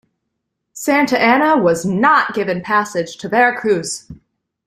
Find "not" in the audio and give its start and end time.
1.85-2.33